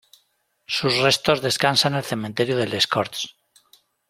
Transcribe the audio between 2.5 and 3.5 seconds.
de Les Corts.